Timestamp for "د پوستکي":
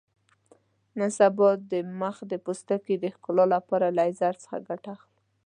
2.31-2.95